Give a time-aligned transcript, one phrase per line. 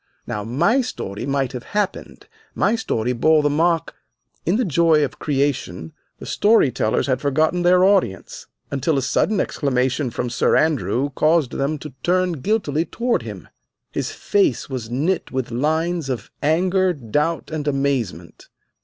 [0.25, 3.93] Now my story might have happened, my story bore the mark"
[4.47, 9.39] In the joy of creation the story tellers had forgotten their audience, until a sudden
[9.39, 13.47] exclamation from Sir Andrew caused them to turn guiltily toward him.
[13.91, 18.47] His face was knit with lines of anger, doubt, and amazement.